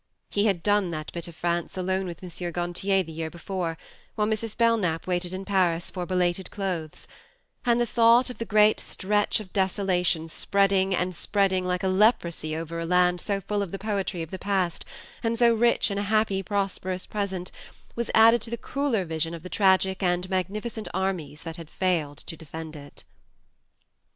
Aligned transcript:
He 0.31 0.47
had 0.47 0.63
done 0.63 0.89
that 0.89 1.11
bit 1.13 1.27
of 1.27 1.35
France 1.35 1.77
alone 1.77 2.07
with 2.07 2.23
M. 2.23 2.51
Gantier 2.51 3.03
the 3.03 3.11
year 3.11 3.29
before, 3.29 3.77
while 4.15 4.25
Mrs. 4.25 4.57
Belknap 4.57 5.05
waited 5.05 5.31
in 5.31 5.45
Paris 5.45 5.91
for 5.91 6.07
belated 6.07 6.49
clothes; 6.49 7.07
and 7.67 7.79
the 7.79 7.85
thought 7.85 8.31
of 8.31 8.39
the 8.39 8.43
great 8.45 8.79
stretch 8.79 9.39
of 9.39 9.53
desolation 9.53 10.27
spreading 10.27 10.95
and 10.95 11.13
spreading 11.13 11.67
like 11.67 11.83
a 11.83 11.87
leprosy 11.87 12.57
over 12.57 12.79
a 12.79 12.85
land 12.87 13.21
so 13.21 13.41
full 13.41 13.61
of 13.61 13.71
the 13.71 13.77
poetry 13.77 14.23
of 14.23 14.31
the 14.31 14.39
past, 14.39 14.85
and 15.21 15.37
so 15.37 15.53
rich 15.53 15.91
in 15.91 15.99
a 15.99 16.01
happy 16.01 16.41
prosperous 16.41 17.05
present, 17.05 17.51
was 17.95 18.09
added 18.15 18.41
to 18.41 18.49
the 18.49 18.57
crueller 18.57 19.05
vision 19.05 19.35
of 19.35 19.43
the 19.43 19.49
tragic 19.49 20.01
and 20.01 20.27
magnificent 20.31 20.87
armies 20.95 21.43
that 21.43 21.57
had 21.57 21.69
failed 21.69 22.17
to 22.17 22.35
defend 22.35 22.75
it. 22.75 23.03